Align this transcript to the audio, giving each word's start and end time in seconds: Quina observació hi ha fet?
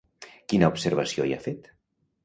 Quina 0.53 0.71
observació 0.73 1.29
hi 1.31 1.37
ha 1.37 1.41
fet? 1.47 1.73